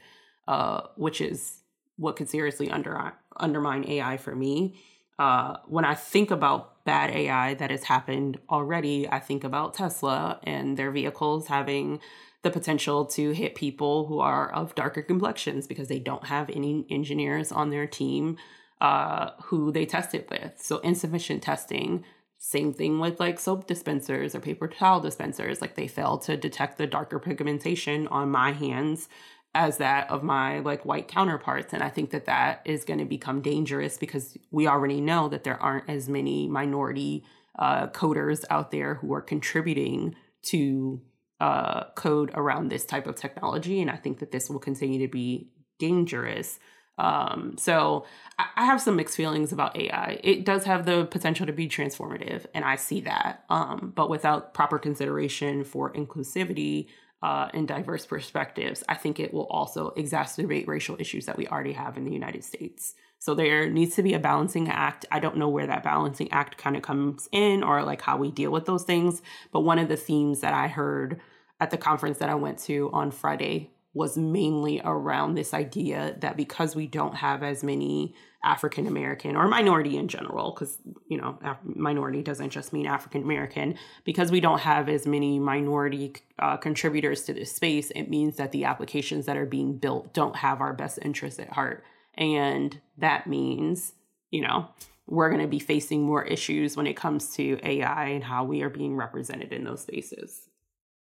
[0.47, 1.59] uh, which is
[1.97, 4.75] what could seriously under, undermine AI for me.
[5.19, 10.39] Uh, when I think about bad AI that has happened already, I think about Tesla
[10.43, 11.99] and their vehicles having
[12.41, 16.85] the potential to hit people who are of darker complexions because they don't have any
[16.89, 18.37] engineers on their team
[18.83, 20.61] uh, who they tested with.
[20.61, 22.03] So insufficient testing.
[22.37, 25.61] Same thing with like soap dispensers or paper towel dispensers.
[25.61, 29.07] Like they fail to detect the darker pigmentation on my hands
[29.55, 33.05] as that of my like white counterparts and i think that that is going to
[33.05, 37.23] become dangerous because we already know that there aren't as many minority
[37.59, 40.99] uh, coders out there who are contributing to
[41.39, 45.11] uh, code around this type of technology and i think that this will continue to
[45.11, 46.57] be dangerous
[46.97, 48.05] um, so
[48.37, 52.45] I, have some mixed feelings about ai it does have the potential to be transformative
[52.53, 56.87] and i see that um, but without proper consideration for inclusivity
[57.23, 61.71] uh, and diverse perspectives, I think it will also exacerbate racial issues that we already
[61.71, 62.95] have in the United States.
[63.17, 65.05] So there needs to be a balancing act.
[65.09, 68.29] I don't know where that balancing act kind of comes in or like how we
[68.29, 69.21] deal with those things.
[69.53, 71.21] But one of the themes that I heard
[71.61, 76.35] at the conference that I went to on Friday was mainly around this idea that
[76.35, 80.77] because we don't have as many African American or minority in general, because,
[81.07, 86.13] you know, minority doesn't just mean African American, because we don't have as many minority
[86.39, 90.35] uh, contributors to this space, it means that the applications that are being built don't
[90.37, 91.83] have our best interests at heart.
[92.15, 93.93] And that means,
[94.29, 94.67] you know,
[95.07, 98.61] we're going to be facing more issues when it comes to AI and how we
[98.61, 100.49] are being represented in those spaces.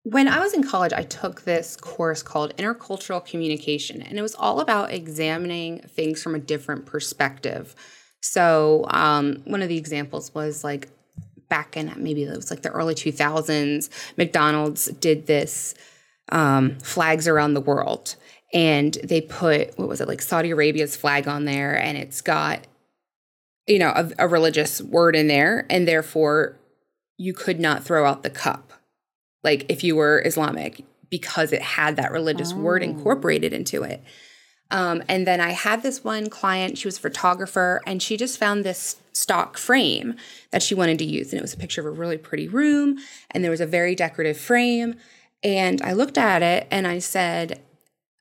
[0.05, 4.35] When I was in college, I took this course called Intercultural Communication, and it was
[4.35, 7.77] all about examining things from a different perspective.
[8.21, 10.89] So, um, one of the examples was like
[11.49, 15.75] back in maybe it was like the early 2000s, McDonald's did this
[16.31, 18.17] um, flags around the world.
[18.55, 22.67] And they put, what was it, like Saudi Arabia's flag on there, and it's got,
[23.67, 25.67] you know, a, a religious word in there.
[25.71, 26.59] And therefore,
[27.19, 28.73] you could not throw out the cup
[29.43, 32.57] like if you were Islamic, because it had that religious oh.
[32.57, 34.03] word incorporated into it.
[34.71, 38.39] Um, and then I had this one client, she was a photographer, and she just
[38.39, 40.17] found this stock frame
[40.51, 41.31] that she wanted to use.
[41.31, 42.97] And it was a picture of a really pretty room,
[43.31, 44.95] and there was a very decorative frame.
[45.45, 47.61] And I looked at it and I said,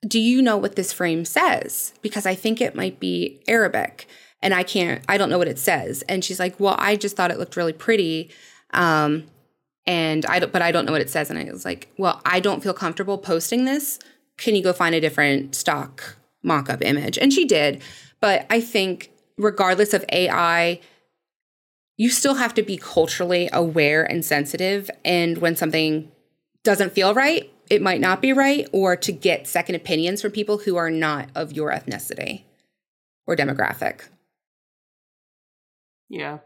[0.06, 1.94] Do you know what this frame says?
[2.02, 4.06] Because I think it might be Arabic
[4.42, 6.02] and I can't, I don't know what it says.
[6.08, 8.30] And she's like, Well, I just thought it looked really pretty.
[8.74, 9.24] Um,
[9.86, 11.30] and I don't, but I don't know what it says.
[11.30, 13.98] And I was like, well, I don't feel comfortable posting this.
[14.38, 17.18] Can you go find a different stock mock-up image?
[17.18, 17.82] And she did.
[18.20, 20.80] But I think regardless of AI,
[21.96, 24.90] you still have to be culturally aware and sensitive.
[25.04, 26.10] And when something
[26.64, 30.58] doesn't feel right, it might not be right, or to get second opinions from people
[30.58, 32.42] who are not of your ethnicity
[33.26, 34.02] or demographic.
[36.08, 36.38] Yeah.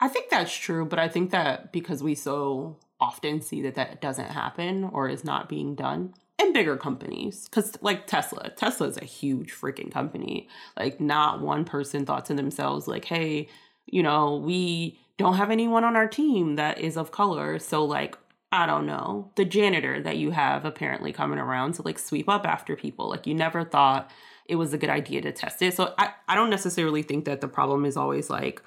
[0.00, 4.00] I think that's true, but I think that because we so often see that that
[4.00, 8.96] doesn't happen or is not being done in bigger companies, because like Tesla, Tesla is
[8.96, 10.48] a huge freaking company.
[10.78, 13.48] Like, not one person thought to themselves, like, hey,
[13.86, 17.58] you know, we don't have anyone on our team that is of color.
[17.58, 18.16] So, like,
[18.50, 22.46] I don't know, the janitor that you have apparently coming around to like sweep up
[22.46, 23.08] after people.
[23.08, 24.10] Like, you never thought
[24.46, 25.74] it was a good idea to test it.
[25.74, 28.62] So, I, I don't necessarily think that the problem is always like,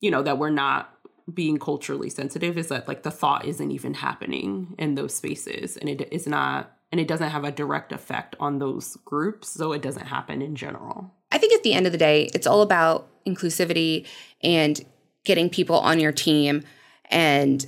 [0.00, 0.96] you know, that we're not
[1.32, 5.88] being culturally sensitive is that like the thought isn't even happening in those spaces and
[5.88, 9.82] it is not and it doesn't have a direct effect on those groups so it
[9.82, 11.12] doesn't happen in general.
[11.32, 14.06] I think at the end of the day it's all about inclusivity
[14.42, 14.80] and
[15.24, 16.62] getting people on your team
[17.10, 17.66] and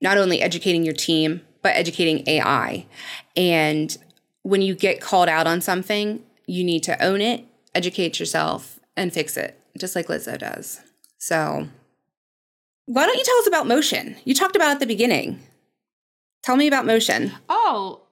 [0.00, 2.86] not only educating your team but educating ai
[3.36, 3.98] and
[4.42, 7.44] when you get called out on something you need to own it
[7.74, 10.80] educate yourself and fix it just like lizzo does
[11.20, 11.68] so,
[12.86, 14.16] why don't you tell us about motion?
[14.24, 15.38] You talked about at the beginning.
[16.42, 17.32] Tell me about motion.
[17.48, 18.02] Oh,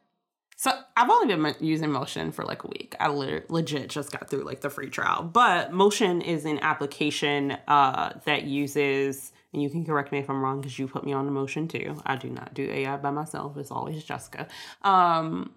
[0.58, 2.96] so I've only been using Motion for like a week.
[2.98, 5.22] I le- legit just got through like the free trial.
[5.22, 10.42] But Motion is an application uh, that uses, and you can correct me if I'm
[10.42, 12.02] wrong because you put me on Motion too.
[12.04, 13.56] I do not do AI by myself.
[13.56, 14.48] It's always Jessica.
[14.82, 15.54] Um,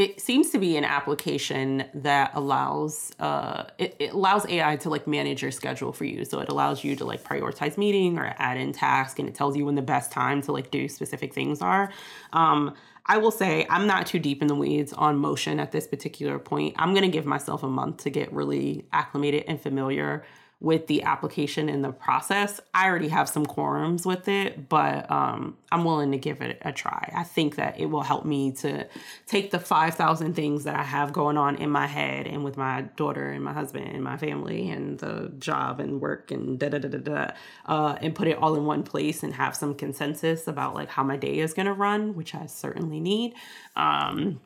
[0.00, 5.06] it seems to be an application that allows uh, it, it, allows AI to like
[5.06, 6.24] manage your schedule for you.
[6.24, 9.56] So it allows you to like prioritize meeting or add in task, and it tells
[9.56, 11.92] you when the best time to like do specific things are.
[12.32, 15.86] Um, I will say I'm not too deep in the weeds on motion at this
[15.86, 16.76] particular point.
[16.78, 20.24] I'm gonna give myself a month to get really acclimated and familiar
[20.60, 22.60] with the application and the process.
[22.74, 26.70] I already have some quorums with it, but um, I'm willing to give it a
[26.70, 27.10] try.
[27.16, 28.86] I think that it will help me to
[29.26, 32.82] take the 5,000 things that I have going on in my head and with my
[32.96, 36.78] daughter and my husband and my family and the job and work and da da
[36.78, 37.30] da da da,
[37.64, 41.02] uh, and put it all in one place and have some consensus about like how
[41.02, 43.32] my day is going to run, which I certainly need.
[43.76, 44.40] Um,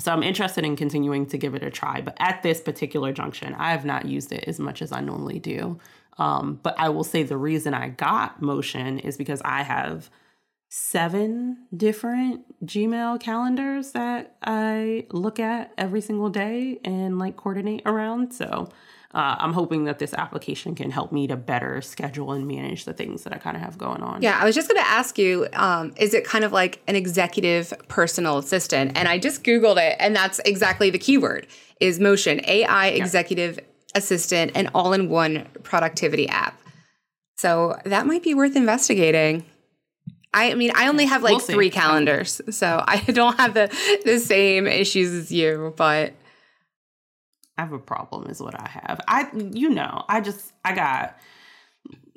[0.00, 2.00] so I'm interested in continuing to give it a try.
[2.00, 5.38] But at this particular junction, I have not used it as much as I normally
[5.38, 5.78] do.
[6.18, 10.10] Um, but I will say the reason I got Motion is because I have
[10.68, 18.32] seven different Gmail calendars that I look at every single day and like coordinate around.
[18.32, 18.68] So
[19.12, 22.92] uh, I'm hoping that this application can help me to better schedule and manage the
[22.92, 24.22] things that I kind of have going on.
[24.22, 26.94] Yeah, I was just going to ask you um, is it kind of like an
[26.94, 28.92] executive personal assistant?
[28.96, 31.48] And I just Googled it, and that's exactly the keyword
[31.80, 33.58] is Motion, AI executive
[33.96, 36.60] assistant, and all in one productivity app.
[37.36, 39.44] So that might be worth investigating.
[40.32, 44.20] I mean, I only have like We'll three calendars, so I don't have the the
[44.20, 45.74] same issues as you.
[45.76, 46.12] But
[47.60, 49.02] Have a problem, is what I have.
[49.06, 51.18] I, you know, I just, I got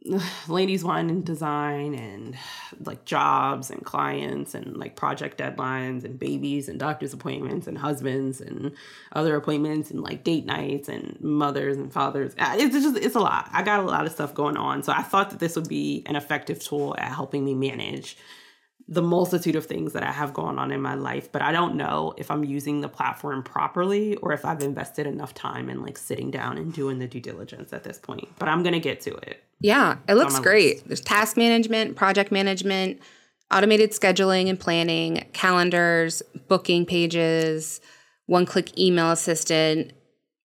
[0.47, 2.37] ladies wine and design and
[2.79, 8.39] like jobs and clients and like project deadlines and babies and doctor's appointments and husbands
[8.39, 8.71] and
[9.11, 12.33] other appointments and like date nights and mothers and fathers.
[12.37, 13.49] It's just, it's a lot.
[13.51, 14.81] I got a lot of stuff going on.
[14.81, 18.15] So I thought that this would be an effective tool at helping me manage
[18.87, 21.75] the multitude of things that I have going on in my life, but I don't
[21.75, 25.97] know if I'm using the platform properly or if I've invested enough time in like
[25.97, 28.27] sitting down and doing the due diligence at this point.
[28.39, 29.43] But I'm gonna get to it.
[29.59, 30.75] yeah, it looks great.
[30.75, 30.87] list.
[30.87, 32.99] There's task management, project management,
[33.51, 37.79] automated scheduling and planning, calendars, booking pages,
[38.25, 39.93] one click email assistant,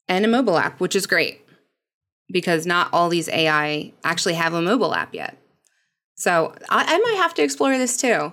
[0.09, 1.43] and a mobile app, which is great
[2.31, 5.39] because not all these AI actually have a mobile app yet.
[6.17, 8.33] So I, I might have to explore this too.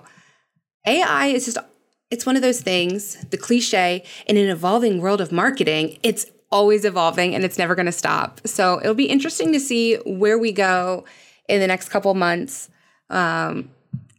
[0.86, 1.58] AI is just,
[2.10, 6.84] it's one of those things, the cliche, in an evolving world of marketing, it's always
[6.84, 8.40] evolving and it's never going to stop.
[8.46, 11.04] So it'll be interesting to see where we go
[11.48, 12.70] in the next couple months
[13.10, 13.70] um,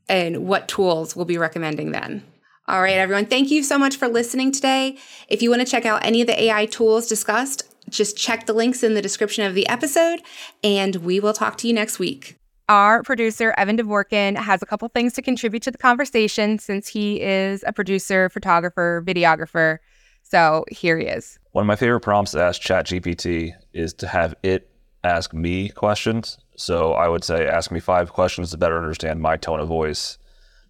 [0.07, 2.23] and what tools we'll be recommending then.
[2.67, 4.97] All right, everyone, thank you so much for listening today.
[5.27, 8.53] If you want to check out any of the AI tools discussed, just check the
[8.53, 10.21] links in the description of the episode,
[10.63, 12.37] and we will talk to you next week.
[12.67, 17.21] Our producer, Evan Dvorkin, has a couple things to contribute to the conversation since he
[17.21, 19.77] is a producer, photographer, videographer.
[20.23, 21.37] So here he is.
[21.51, 24.67] One of my favorite prompts to ask ChatGPT is to have it
[25.03, 26.39] ask me questions.
[26.55, 30.17] So I would say, ask me five questions to better understand my tone of voice.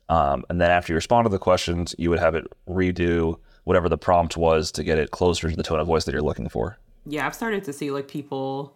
[0.10, 3.88] Um, and then after you respond to the questions, you would have it redo whatever
[3.88, 6.50] the prompt was to get it closer to the tone of voice that you're looking
[6.50, 6.78] for.
[7.06, 8.76] Yeah, I've started to see like people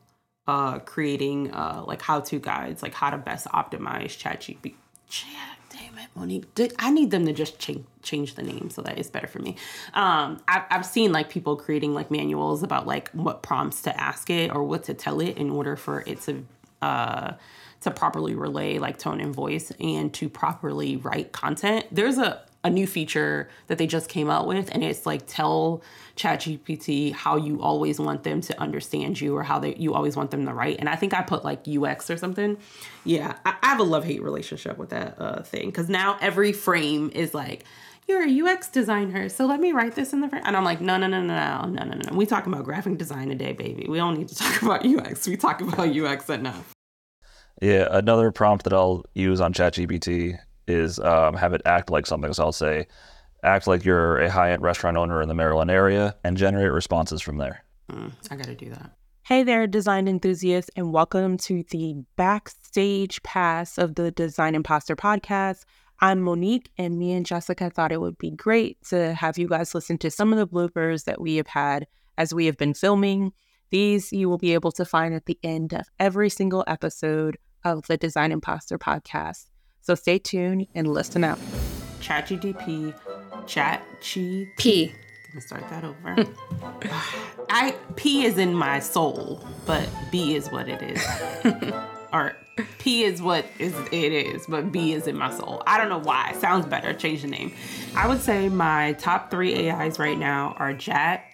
[0.50, 4.74] uh creating uh like how to guides, like how to best optimize ChatGPT.
[5.10, 6.45] Chat, damn it, Monique.
[6.80, 9.56] I need them to just change change the name so that it's better for me.
[9.93, 14.30] Um, I've I've seen like people creating like manuals about like what prompts to ask
[14.30, 16.45] it or what to tell it in order for it to
[16.82, 17.34] uh
[17.82, 21.86] to properly relay like tone and voice and to properly write content.
[21.91, 25.82] There's a a new feature that they just came out with and it's like tell
[26.18, 30.32] ChatGPT how you always want them to understand you or how they you always want
[30.32, 32.57] them to write and I think I put like UX or something
[33.05, 36.51] yeah I, I have a love hate relationship with that uh, thing because now every
[36.51, 37.64] frame is like
[38.10, 40.41] you're a UX designer, so let me write this in the frame.
[40.43, 42.18] And I'm like, no, no, no, no, no, no, no.
[42.18, 43.86] We talk about graphic design today, baby.
[43.88, 45.28] We don't need to talk about UX.
[45.28, 46.74] We talk about UX enough.
[47.62, 50.39] Yeah, another prompt that I'll use on ChatGPT
[50.70, 52.34] is um, have it act like something.
[52.34, 52.88] So I'll say,
[53.43, 57.22] act like you're a high end restaurant owner in the Maryland area and generate responses
[57.22, 57.63] from there.
[57.91, 58.91] Mm, I got to do that.
[59.24, 65.65] Hey there, design enthusiasts, and welcome to the backstage pass of the Design Imposter podcast.
[65.99, 69.76] I'm Monique, and me and Jessica thought it would be great to have you guys
[69.76, 71.86] listen to some of the bloopers that we have had
[72.17, 73.34] as we have been filming.
[73.70, 77.86] These you will be able to find at the end of every single episode of
[77.88, 79.49] the Design Imposter podcast.
[79.82, 81.40] So stay tuned and listen out.
[82.02, 82.94] ChatGPT,
[83.48, 84.48] Chat G.
[84.58, 84.94] P.
[85.32, 86.26] Gonna start that over.
[87.50, 91.74] I P is in my soul, but B is what it is.
[92.14, 92.36] or
[92.80, 95.64] P is what is it is, but B is in my soul.
[95.68, 96.34] I don't know why.
[96.34, 96.94] Sounds better.
[96.94, 97.54] Change the name.
[97.96, 101.26] I would say my top three AIs right now are Chat.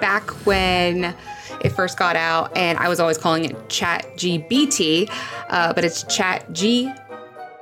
[0.00, 1.14] back when
[1.62, 5.08] it first got out, and I was always calling it Chat GBT,
[5.48, 6.92] uh, but it's Chat G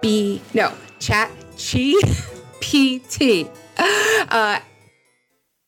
[0.01, 3.51] B no Chat GPT.
[4.29, 4.61] Uh,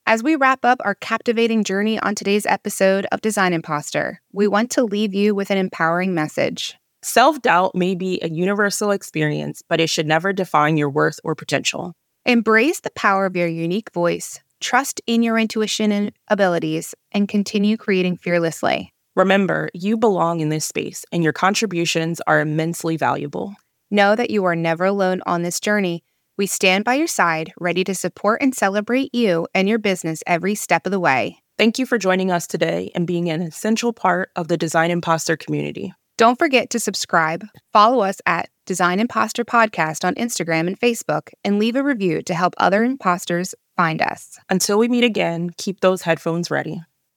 [0.06, 4.70] As we wrap up our captivating journey on today's episode of Design Imposter, we want
[4.72, 6.76] to leave you with an empowering message.
[7.02, 11.34] Self doubt may be a universal experience, but it should never define your worth or
[11.34, 11.94] potential.
[12.26, 17.76] Embrace the power of your unique voice, trust in your intuition and abilities, and continue
[17.76, 18.92] creating fearlessly.
[19.14, 23.54] Remember, you belong in this space and your contributions are immensely valuable.
[23.90, 26.02] Know that you are never alone on this journey.
[26.38, 30.54] We stand by your side, ready to support and celebrate you and your business every
[30.54, 31.42] step of the way.
[31.58, 35.36] Thank you for joining us today and being an essential part of the Design Imposter
[35.36, 35.92] community.
[36.16, 41.58] Don't forget to subscribe, follow us at Design Imposter Podcast on Instagram and Facebook, and
[41.58, 44.38] leave a review to help other imposters find us.
[44.48, 46.82] Until we meet again, keep those headphones ready.